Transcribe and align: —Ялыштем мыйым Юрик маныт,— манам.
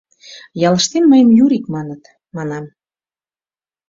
—Ялыштем 0.67 1.03
мыйым 1.11 1.29
Юрик 1.43 1.65
маныт,— 1.73 2.03
манам. 2.35 2.65